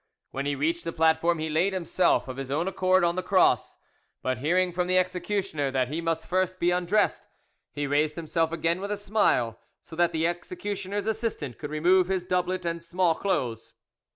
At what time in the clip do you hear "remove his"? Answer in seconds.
11.69-12.25